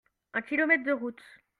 Un 0.33 0.41
kilomètre 0.41 0.83
de 0.83 0.93
route. 0.93 1.21